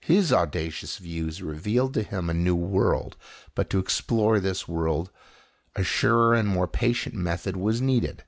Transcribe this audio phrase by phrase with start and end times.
[0.00, 3.16] His audacious views revealed to him a new world,
[3.54, 5.12] but to explore this world
[5.76, 8.24] a surer and more patient method was needed.